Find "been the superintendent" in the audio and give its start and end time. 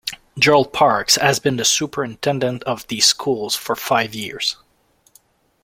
1.37-2.63